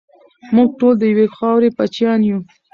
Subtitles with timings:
[0.55, 2.39] موږ ټول د یوې خاورې بچیان یو.